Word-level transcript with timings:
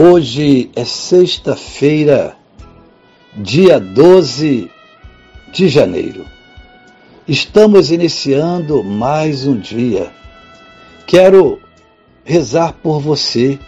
Hoje 0.00 0.70
é 0.76 0.84
sexta-feira, 0.84 2.36
dia 3.34 3.80
12 3.80 4.70
de 5.52 5.66
janeiro. 5.68 6.24
Estamos 7.26 7.90
iniciando 7.90 8.84
mais 8.84 9.44
um 9.44 9.58
dia. 9.58 10.12
Quero 11.04 11.58
rezar 12.22 12.74
por 12.74 13.00
você, 13.00 13.58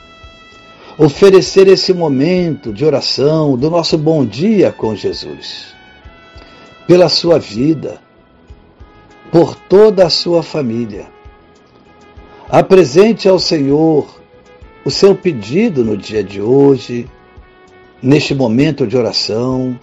oferecer 0.97 1.67
esse 1.67 1.93
momento 1.93 2.73
de 2.73 2.85
oração 2.85 3.57
do 3.57 3.69
nosso 3.69 3.99
bom 3.99 4.25
dia 4.25 4.71
com 4.71 4.95
Jesus, 4.95 5.75
pela 6.87 7.09
sua 7.09 7.41
vida, 7.41 8.01
por 9.33 9.57
toda 9.57 10.07
a 10.07 10.11
sua 10.11 10.45
família. 10.45 11.09
Apresente 12.49 13.29
ao 13.29 13.41
Senhor 13.41 14.20
o 14.85 14.91
seu 14.91 15.15
pedido 15.15 15.85
no 15.85 15.97
dia 15.97 16.25
de 16.25 16.41
hoje, 16.41 17.09
neste 18.03 18.35
momento 18.35 18.87
de 18.87 18.97
oração, 18.97 19.79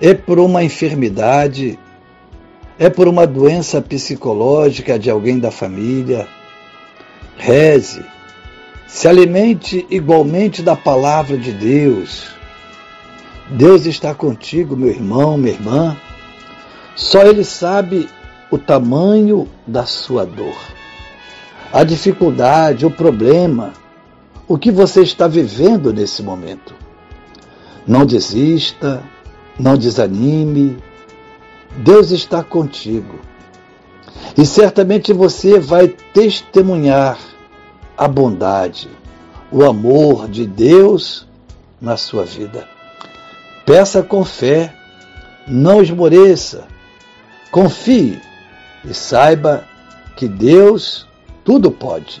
é 0.00 0.12
por 0.12 0.38
uma 0.38 0.64
enfermidade, 0.64 1.78
é 2.78 2.90
por 2.90 3.06
uma 3.06 3.26
doença 3.26 3.80
psicológica 3.80 4.98
de 4.98 5.08
alguém 5.08 5.38
da 5.38 5.50
família. 5.50 6.26
Reze, 7.36 8.04
se 8.88 9.06
alimente 9.06 9.86
igualmente 9.88 10.60
da 10.60 10.74
palavra 10.74 11.36
de 11.36 11.52
Deus. 11.52 12.34
Deus 13.50 13.86
está 13.86 14.12
contigo, 14.12 14.76
meu 14.76 14.88
irmão, 14.88 15.36
minha 15.36 15.54
irmã. 15.54 15.96
Só 16.96 17.22
Ele 17.22 17.44
sabe 17.44 18.08
o 18.50 18.58
tamanho 18.58 19.48
da 19.66 19.84
sua 19.84 20.24
dor, 20.24 20.56
a 21.72 21.82
dificuldade, 21.82 22.86
o 22.86 22.90
problema 22.90 23.72
o 24.46 24.58
que 24.58 24.70
você 24.70 25.02
está 25.02 25.26
vivendo 25.26 25.92
nesse 25.92 26.22
momento. 26.22 26.74
Não 27.86 28.04
desista, 28.04 29.02
não 29.58 29.76
desanime. 29.76 30.76
Deus 31.76 32.10
está 32.10 32.42
contigo. 32.42 33.18
E 34.36 34.44
certamente 34.44 35.12
você 35.12 35.58
vai 35.58 35.88
testemunhar 35.88 37.18
a 37.96 38.08
bondade, 38.08 38.88
o 39.50 39.64
amor 39.64 40.28
de 40.28 40.46
Deus 40.46 41.26
na 41.80 41.96
sua 41.96 42.24
vida. 42.24 42.68
Peça 43.64 44.02
com 44.02 44.24
fé, 44.24 44.74
não 45.46 45.82
esmoreça, 45.82 46.66
confie 47.50 48.20
e 48.84 48.92
saiba 48.92 49.64
que 50.16 50.28
Deus 50.28 51.06
tudo 51.44 51.70
pode. 51.70 52.20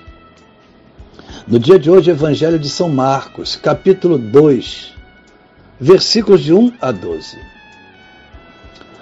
no 1.47 1.59
dia 1.59 1.79
de 1.79 1.89
hoje, 1.89 2.11
Evangelho 2.11 2.59
de 2.59 2.69
São 2.69 2.89
Marcos, 2.89 3.55
capítulo 3.55 4.17
2, 4.17 4.93
versículos 5.79 6.41
de 6.41 6.53
1 6.53 6.73
a 6.79 6.91
12. 6.91 7.37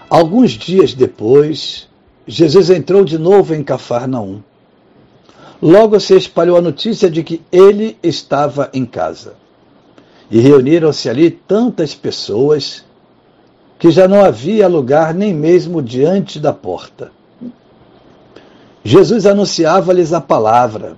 Alguns 0.10 0.52
dias 0.52 0.94
depois, 0.94 1.88
Jesus 2.26 2.70
entrou 2.70 3.04
de 3.04 3.18
novo 3.18 3.54
em 3.54 3.64
Cafarnaum. 3.64 4.42
Logo 5.62 6.00
se 6.00 6.16
espalhou 6.16 6.58
a 6.58 6.62
notícia 6.62 7.10
de 7.10 7.24
que 7.24 7.42
ele 7.52 7.98
estava 8.02 8.70
em 8.74 8.86
casa. 8.86 9.34
E 10.32 10.40
reuniram-se 10.40 11.10
ali 11.10 11.30
tantas 11.30 11.94
pessoas 11.94 12.86
que 13.78 13.92
já 13.92 14.08
não 14.08 14.24
havia 14.24 14.68
lugar 14.68 15.14
nem 15.14 15.34
mesmo 15.34 15.82
diante 15.82 16.40
da 16.40 16.54
porta. 16.54 17.12
Jesus 18.84 19.26
anunciava-lhes 19.26 20.14
a 20.14 20.22
palavra 20.22 20.98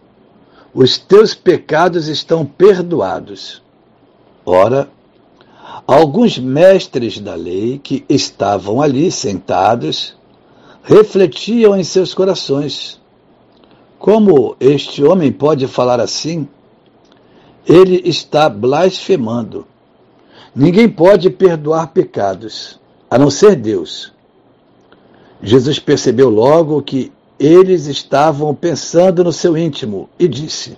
os 0.73 0.97
teus 0.97 1.33
pecados 1.33 2.07
estão 2.07 2.45
perdoados. 2.45 3.61
Ora, 4.45 4.89
alguns 5.85 6.37
mestres 6.37 7.19
da 7.19 7.35
lei 7.35 7.79
que 7.79 8.05
estavam 8.07 8.81
ali 8.81 9.11
sentados 9.11 10.15
refletiam 10.83 11.77
em 11.77 11.83
seus 11.83 12.13
corações: 12.13 12.99
como 13.99 14.55
este 14.59 15.03
homem 15.03 15.31
pode 15.31 15.67
falar 15.67 15.99
assim? 15.99 16.47
Ele 17.67 18.01
está 18.03 18.49
blasfemando. 18.49 19.67
Ninguém 20.55 20.89
pode 20.89 21.29
perdoar 21.29 21.93
pecados, 21.93 22.79
a 23.09 23.17
não 23.17 23.29
ser 23.29 23.55
Deus. 23.55 24.11
Jesus 25.41 25.79
percebeu 25.79 26.29
logo 26.29 26.81
que 26.81 27.11
eles 27.41 27.87
estavam 27.87 28.53
pensando 28.53 29.23
no 29.23 29.33
seu 29.33 29.57
íntimo 29.57 30.07
e 30.19 30.27
disse: 30.27 30.77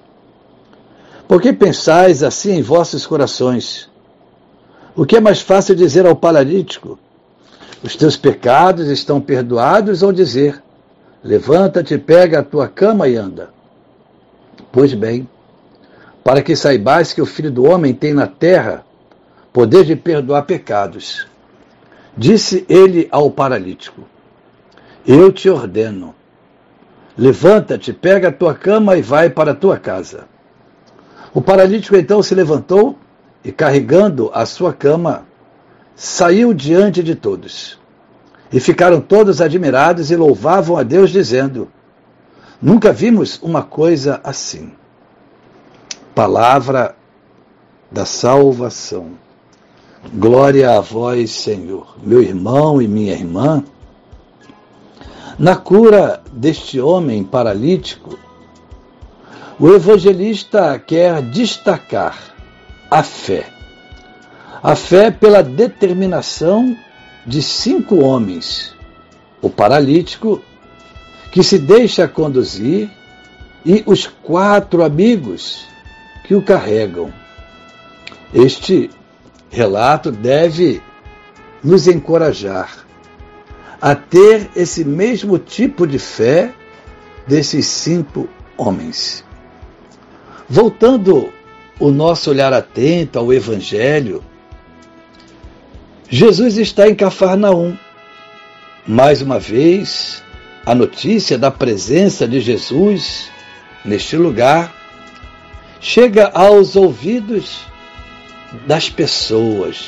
Por 1.27 1.41
que 1.41 1.51
pensais 1.51 2.23
assim 2.23 2.53
em 2.53 2.61
vossos 2.61 3.05
corações? 3.05 3.89
O 4.95 5.05
que 5.05 5.17
é 5.17 5.19
mais 5.19 5.41
fácil 5.41 5.75
dizer 5.75 6.05
ao 6.05 6.15
paralítico: 6.15 6.97
Os 7.83 7.97
teus 7.97 8.15
pecados 8.15 8.87
estão 8.87 9.19
perdoados, 9.19 10.01
ou 10.01 10.13
dizer: 10.13 10.63
Levanta-te, 11.21 11.97
pega 11.97 12.39
a 12.39 12.43
tua 12.43 12.69
cama 12.69 13.09
e 13.09 13.17
anda? 13.17 13.49
Pois 14.71 14.93
bem, 14.93 15.27
para 16.23 16.41
que 16.41 16.55
saibais 16.55 17.11
que 17.11 17.21
o 17.21 17.25
Filho 17.25 17.51
do 17.51 17.65
Homem 17.65 17.93
tem 17.93 18.13
na 18.13 18.25
terra 18.25 18.85
poder 19.51 19.83
de 19.83 19.97
perdoar 19.97 20.43
pecados, 20.43 21.27
disse 22.17 22.65
ele 22.69 23.05
ao 23.11 23.29
paralítico: 23.29 24.03
Eu 25.05 25.29
te 25.29 25.49
ordeno 25.49 26.15
Levanta-te, 27.17 27.93
pega 27.93 28.29
a 28.29 28.31
tua 28.31 28.55
cama 28.55 28.97
e 28.97 29.01
vai 29.01 29.29
para 29.29 29.51
a 29.51 29.55
tua 29.55 29.77
casa. 29.77 30.25
O 31.33 31.41
paralítico 31.41 31.95
então 31.95 32.21
se 32.21 32.33
levantou, 32.33 32.97
e 33.43 33.51
carregando 33.51 34.31
a 34.33 34.45
sua 34.45 34.71
cama, 34.71 35.25
saiu 35.95 36.53
diante 36.53 37.03
de 37.03 37.13
todos. 37.13 37.77
E 38.51 38.59
ficaram 38.59 39.01
todos 39.01 39.41
admirados 39.41 40.11
e 40.11 40.15
louvavam 40.15 40.77
a 40.77 40.83
Deus, 40.83 41.09
dizendo: 41.09 41.67
Nunca 42.61 42.93
vimos 42.93 43.39
uma 43.41 43.63
coisa 43.63 44.21
assim. 44.23 44.71
Palavra 46.15 46.95
da 47.91 48.05
salvação. 48.05 49.11
Glória 50.13 50.77
a 50.77 50.79
vós, 50.79 51.31
Senhor. 51.31 51.97
Meu 52.01 52.21
irmão 52.21 52.81
e 52.81 52.87
minha 52.87 53.13
irmã, 53.13 53.63
na 55.37 55.55
cura 55.55 56.21
deste 56.31 56.79
homem 56.79 57.23
paralítico, 57.23 58.17
o 59.59 59.69
evangelista 59.69 60.79
quer 60.79 61.21
destacar 61.21 62.17
a 62.89 63.03
fé. 63.03 63.49
A 64.61 64.75
fé 64.75 65.11
pela 65.11 65.43
determinação 65.43 66.75
de 67.25 67.41
cinco 67.41 68.03
homens: 68.03 68.73
o 69.41 69.49
paralítico, 69.49 70.41
que 71.31 71.43
se 71.43 71.57
deixa 71.57 72.07
conduzir, 72.07 72.89
e 73.65 73.83
os 73.85 74.05
quatro 74.05 74.83
amigos 74.83 75.65
que 76.25 76.35
o 76.35 76.41
carregam. 76.41 77.11
Este 78.33 78.89
relato 79.49 80.11
deve 80.11 80.81
nos 81.63 81.87
encorajar 81.87 82.82
a 83.83 83.95
ter 83.95 84.49
esse 84.55 84.85
mesmo 84.85 85.37
tipo 85.37 85.85
de 85.85 85.99
fé 85.99 86.53
desses 87.27 87.65
cinco 87.65 88.29
homens. 88.55 89.25
Voltando 90.49 91.33
o 91.77 91.91
nosso 91.91 92.29
olhar 92.29 92.53
atento 92.53 93.19
ao 93.19 93.33
Evangelho, 93.33 94.23
Jesus 96.09 96.57
está 96.57 96.87
em 96.87 96.95
Cafarnaum. 96.95 97.77
Mais 98.87 99.21
uma 99.21 99.37
vez, 99.37 100.23
a 100.65 100.73
notícia 100.73 101.37
da 101.37 101.51
presença 101.51 102.25
de 102.25 102.39
Jesus 102.39 103.29
neste 103.83 104.15
lugar 104.15 104.73
chega 105.81 106.31
aos 106.33 106.77
ouvidos 106.77 107.65
das 108.65 108.89
pessoas, 108.89 109.87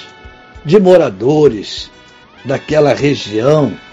de 0.66 0.78
moradores 0.82 1.90
daquela 2.44 2.94
região. 2.94 3.85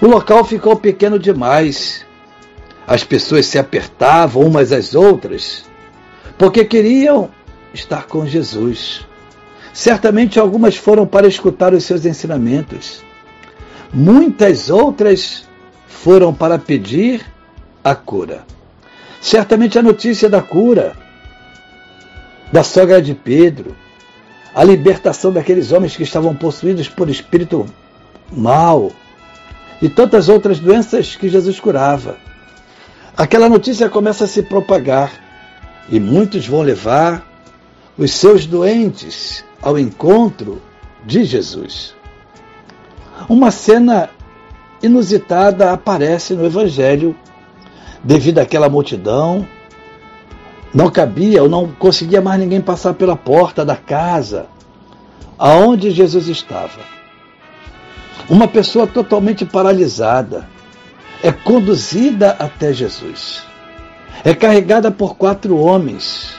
O 0.00 0.06
local 0.06 0.44
ficou 0.44 0.76
pequeno 0.76 1.18
demais. 1.18 2.04
As 2.86 3.02
pessoas 3.04 3.46
se 3.46 3.58
apertavam 3.58 4.42
umas 4.42 4.72
às 4.72 4.94
outras 4.94 5.64
porque 6.36 6.64
queriam 6.64 7.30
estar 7.72 8.06
com 8.06 8.26
Jesus. 8.26 9.06
Certamente 9.72 10.38
algumas 10.38 10.76
foram 10.76 11.06
para 11.06 11.26
escutar 11.26 11.74
os 11.74 11.84
seus 11.84 12.04
ensinamentos. 12.04 13.02
Muitas 13.92 14.70
outras 14.70 15.48
foram 15.86 16.34
para 16.34 16.58
pedir 16.58 17.24
a 17.82 17.94
cura. 17.94 18.44
Certamente 19.20 19.78
a 19.78 19.82
notícia 19.82 20.28
da 20.28 20.42
cura 20.42 20.96
da 22.52 22.62
sogra 22.62 23.02
de 23.02 23.14
Pedro, 23.14 23.74
a 24.54 24.62
libertação 24.62 25.32
daqueles 25.32 25.72
homens 25.72 25.96
que 25.96 26.04
estavam 26.04 26.34
possuídos 26.36 26.88
por 26.88 27.10
espírito 27.10 27.66
mal 28.30 28.92
e 29.80 29.88
tantas 29.88 30.28
outras 30.28 30.58
doenças 30.58 31.16
que 31.16 31.28
Jesus 31.28 31.60
curava. 31.60 32.16
Aquela 33.16 33.48
notícia 33.48 33.88
começa 33.88 34.24
a 34.24 34.28
se 34.28 34.42
propagar 34.42 35.12
e 35.88 36.00
muitos 36.00 36.46
vão 36.46 36.62
levar 36.62 37.26
os 37.96 38.12
seus 38.12 38.46
doentes 38.46 39.44
ao 39.62 39.78
encontro 39.78 40.60
de 41.04 41.24
Jesus. 41.24 41.94
Uma 43.28 43.50
cena 43.50 44.10
inusitada 44.82 45.72
aparece 45.72 46.34
no 46.34 46.44
Evangelho 46.44 47.14
devido 48.02 48.38
àquela 48.38 48.68
multidão. 48.68 49.46
Não 50.74 50.90
cabia 50.90 51.42
ou 51.42 51.48
não 51.48 51.68
conseguia 51.68 52.20
mais 52.20 52.40
ninguém 52.40 52.60
passar 52.60 52.94
pela 52.94 53.14
porta 53.14 53.64
da 53.64 53.76
casa 53.76 54.46
aonde 55.38 55.90
Jesus 55.90 56.28
estava. 56.28 56.93
Uma 58.28 58.48
pessoa 58.48 58.86
totalmente 58.86 59.44
paralisada 59.44 60.48
é 61.22 61.30
conduzida 61.30 62.30
até 62.38 62.72
Jesus. 62.72 63.42
É 64.24 64.34
carregada 64.34 64.90
por 64.90 65.16
quatro 65.16 65.56
homens 65.58 66.34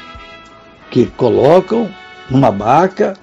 que 0.89 1.05
colocam 1.05 1.89
numa 2.29 2.51
maca, 2.51 3.13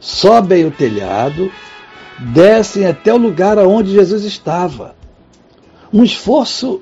sobem 0.00 0.64
o 0.64 0.70
telhado 0.70 1.50
descem 2.18 2.86
até 2.86 3.12
o 3.12 3.18
lugar 3.18 3.58
aonde 3.58 3.92
Jesus 3.92 4.24
estava. 4.24 4.94
Um 5.92 6.02
esforço 6.02 6.80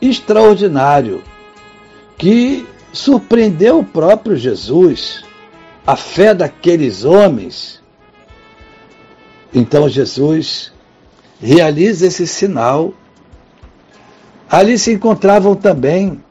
extraordinário 0.00 1.22
que 2.16 2.66
surpreendeu 2.92 3.78
o 3.78 3.84
próprio 3.84 4.36
Jesus, 4.36 5.24
a 5.86 5.96
fé 5.96 6.34
daqueles 6.34 7.04
homens. 7.04 7.81
Então 9.54 9.88
Jesus 9.88 10.72
realiza 11.40 12.06
esse 12.06 12.26
sinal. 12.26 12.94
Ali 14.48 14.78
se 14.78 14.92
encontravam 14.92 15.54
também 15.54 16.22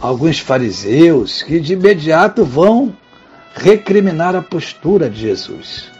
alguns 0.00 0.38
fariseus 0.38 1.42
que 1.42 1.60
de 1.60 1.74
imediato 1.74 2.44
vão 2.44 2.96
recriminar 3.54 4.34
a 4.34 4.42
postura 4.42 5.10
de 5.10 5.20
Jesus. 5.20 5.90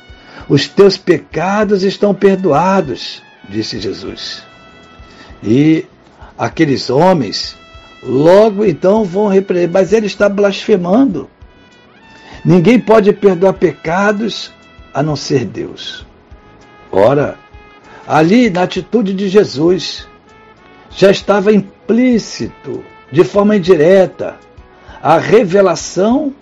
Os 0.49 0.67
teus 0.67 0.97
pecados 0.97 1.83
estão 1.83 2.15
perdoados, 2.15 3.23
disse 3.49 3.79
Jesus. 3.79 4.43
E 5.43 5.85
aqueles 6.39 6.89
homens 6.89 7.57
logo 8.03 8.65
então 8.65 9.05
vão 9.05 9.29
repreender, 9.29 9.71
mas 9.71 9.93
ele 9.93 10.07
está 10.07 10.29
blasfemando. 10.29 11.29
Ninguém 12.45 12.81
pode 12.81 13.13
perdoar 13.13 13.55
pecados 13.55 14.51
a 14.95 15.03
não 15.03 15.15
ser 15.15 15.45
Deus. 15.45 16.07
Ora, 16.93 17.39
ali 18.07 18.51
na 18.51 18.63
atitude 18.63 19.15
de 19.15 19.29
Jesus, 19.29 20.09
já 20.91 21.11
estava 21.11 21.53
implícito, 21.53 22.85
de 23.11 23.25
forma 23.25 23.57
indireta, 23.57 24.37
a 25.03 25.19
revelação 25.19 26.35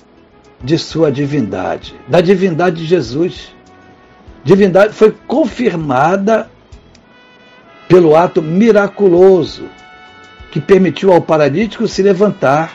de 0.62 0.78
sua 0.78 1.12
divindade, 1.12 1.94
da 2.08 2.20
divindade 2.20 2.76
de 2.76 2.86
Jesus 2.86 3.54
divindade 4.48 4.94
foi 4.94 5.14
confirmada 5.26 6.50
pelo 7.86 8.16
ato 8.16 8.40
miraculoso 8.40 9.68
que 10.50 10.60
permitiu 10.60 11.12
ao 11.12 11.20
paralítico 11.20 11.86
se 11.86 12.02
levantar, 12.02 12.72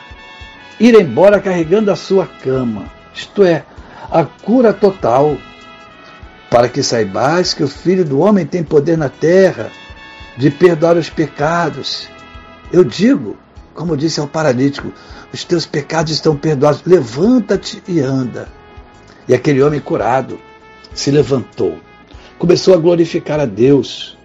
ir 0.78 0.94
embora 0.94 1.40
carregando 1.40 1.90
a 1.90 1.96
sua 1.96 2.26
cama. 2.26 2.84
Isto 3.12 3.42
é, 3.42 3.64
a 4.10 4.24
cura 4.24 4.72
total. 4.72 5.36
Para 6.54 6.68
que 6.68 6.84
saibais 6.84 7.52
que 7.52 7.64
o 7.64 7.68
Filho 7.68 8.04
do 8.04 8.20
Homem 8.20 8.46
tem 8.46 8.62
poder 8.62 8.96
na 8.96 9.08
terra 9.08 9.72
de 10.36 10.52
perdoar 10.52 10.96
os 10.96 11.10
pecados. 11.10 12.08
Eu 12.72 12.84
digo, 12.84 13.36
como 13.74 13.96
disse 13.96 14.20
ao 14.20 14.28
paralítico, 14.28 14.92
os 15.32 15.42
teus 15.42 15.66
pecados 15.66 16.12
estão 16.12 16.36
perdoados. 16.36 16.84
Levanta-te 16.86 17.82
e 17.88 17.98
anda. 17.98 18.46
E 19.26 19.34
aquele 19.34 19.60
homem 19.64 19.80
curado 19.80 20.38
se 20.94 21.10
levantou, 21.10 21.76
começou 22.38 22.72
a 22.72 22.78
glorificar 22.78 23.40
a 23.40 23.46
Deus. 23.46 24.16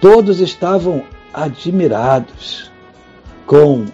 Todos 0.00 0.40
estavam 0.40 1.04
admirados 1.32 2.68
com 3.46 3.84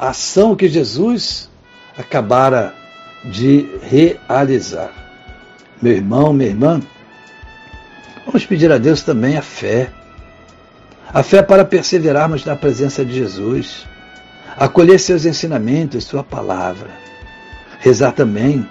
a 0.00 0.08
ação 0.08 0.56
que 0.56 0.66
Jesus 0.66 1.48
acabara 1.96 2.74
de 3.24 3.68
realizar. 3.82 4.90
Meu 5.80 5.92
irmão, 5.92 6.32
minha 6.32 6.50
irmã, 6.50 6.80
vamos 8.34 8.46
pedir 8.48 8.72
a 8.72 8.78
Deus 8.78 9.00
também 9.00 9.36
a 9.36 9.42
fé. 9.42 9.92
A 11.12 11.22
fé 11.22 11.40
para 11.40 11.64
perseverarmos 11.64 12.44
na 12.44 12.56
presença 12.56 13.04
de 13.04 13.14
Jesus, 13.14 13.86
acolher 14.56 14.98
seus 14.98 15.24
ensinamentos, 15.24 16.02
sua 16.02 16.24
palavra. 16.24 16.90
Rezar 17.78 18.10
também 18.10 18.68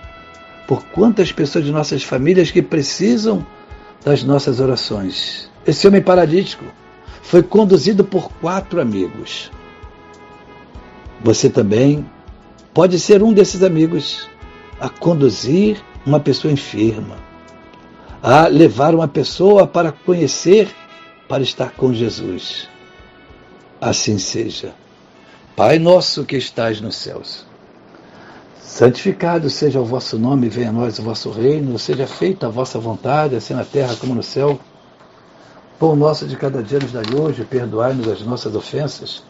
por 0.67 0.83
quantas 0.87 1.31
pessoas 1.31 1.63
de 1.63 1.71
nossas 1.71 2.03
famílias 2.03 2.51
que 2.51 2.61
precisam 2.61 3.45
das 4.03 4.21
nossas 4.21 4.59
orações. 4.59 5.49
Esse 5.65 5.87
homem 5.87 6.01
paralítico 6.01 6.65
foi 7.21 7.41
conduzido 7.41 8.03
por 8.03 8.29
quatro 8.41 8.81
amigos. 8.81 9.49
Você 11.23 11.49
também 11.49 12.05
pode 12.73 12.99
ser 12.99 13.23
um 13.23 13.31
desses 13.31 13.63
amigos 13.63 14.29
a 14.77 14.89
conduzir 14.89 15.81
uma 16.05 16.19
pessoa 16.19 16.51
enferma, 16.51 17.15
a 18.23 18.47
levar 18.47 18.95
uma 18.95 19.07
pessoa 19.07 19.67
para 19.67 19.91
conhecer, 19.91 20.73
para 21.27 21.43
estar 21.43 21.71
com 21.71 21.93
Jesus. 21.93 22.69
Assim 23.81 24.17
seja. 24.17 24.73
Pai 25.57 25.77
nosso 25.77 26.23
que 26.23 26.37
estás 26.37 26.81
nos 26.81 26.95
céus 26.95 27.45
Santificado 28.73 29.51
seja 29.51 29.79
o 29.79 29.85
vosso 29.85 30.17
nome, 30.17 30.49
venha 30.49 30.69
a 30.69 30.71
nós 30.71 30.97
o 30.97 31.03
vosso 31.03 31.29
reino, 31.29 31.77
seja 31.77 32.07
feita 32.07 32.47
a 32.47 32.49
vossa 32.49 32.79
vontade, 32.79 33.35
assim 33.35 33.53
na 33.53 33.63
terra 33.63 33.95
como 33.95 34.15
no 34.15 34.23
céu. 34.23 34.59
Pão 35.77 35.95
nosso 35.95 36.25
de 36.25 36.35
cada 36.35 36.63
dia 36.63 36.79
nos 36.79 36.91
dai 36.91 37.03
hoje, 37.15 37.43
perdoai-nos 37.43 38.07
as 38.07 38.21
nossas 38.21 38.55
ofensas, 38.55 39.21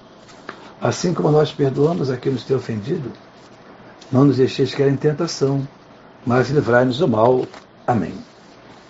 assim 0.80 1.14
como 1.14 1.30
nós 1.30 1.52
perdoamos 1.52 2.10
a 2.10 2.16
quem 2.16 2.32
nos 2.32 2.46
tem 2.46 2.56
ofendido. 2.56 3.12
Não 4.10 4.24
nos 4.24 4.38
deixeis 4.38 4.74
cair 4.74 4.94
em 4.94 4.96
tentação, 4.96 5.68
mas 6.26 6.50
livrai-nos 6.50 7.00
do 7.00 7.08
mal. 7.10 7.46
Amém. 7.86 8.14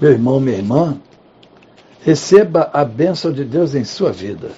Meu 0.00 0.12
irmão, 0.12 0.40
minha 0.40 0.56
irmã, 0.56 0.96
receba 2.02 2.70
a 2.72 2.84
bênção 2.84 3.30
de 3.30 3.44
Deus 3.44 3.74
em 3.74 3.84
sua 3.84 4.10
vida. 4.10 4.50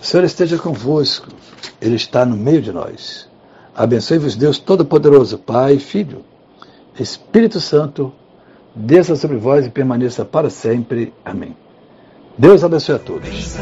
O 0.00 0.04
Senhor 0.04 0.24
esteja 0.24 0.56
convosco, 0.56 1.28
Ele 1.80 1.96
está 1.96 2.24
no 2.24 2.36
meio 2.36 2.62
de 2.62 2.72
nós. 2.72 3.28
Abençoe-vos 3.74 4.34
Deus 4.34 4.58
Todo-Poderoso, 4.58 5.38
Pai, 5.38 5.78
Filho, 5.78 6.24
Espírito 6.98 7.60
Santo, 7.60 8.12
desça 8.74 9.14
sobre 9.14 9.36
vós 9.36 9.66
e 9.66 9.70
permaneça 9.70 10.24
para 10.24 10.48
sempre. 10.48 11.12
Amém. 11.24 11.54
Deus 12.36 12.64
abençoe 12.64 12.94
a 12.94 12.98
todos. 12.98 13.56